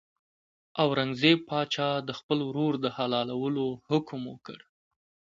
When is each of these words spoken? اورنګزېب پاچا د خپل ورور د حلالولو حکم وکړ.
اورنګزېب 0.81 1.39
پاچا 1.49 1.89
د 2.07 2.09
خپل 2.19 2.39
ورور 2.49 2.73
د 2.83 2.85
حلالولو 2.97 3.67
حکم 3.89 4.21
وکړ. 4.31 4.57